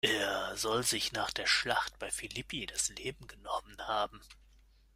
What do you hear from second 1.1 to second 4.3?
nach der Schlacht bei Philippi das Leben genommen haben.